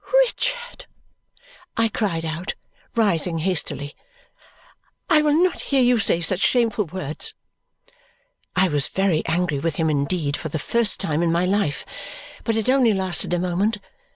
[0.25, 0.87] "Richard!"
[1.77, 2.55] I cried out,
[2.95, 3.93] rising hastily.
[5.11, 7.35] "I will not hear you say such shameful words!"
[8.55, 11.85] I was very angry with him indeed, for the first time in my life,
[12.43, 13.77] but it only lasted a moment.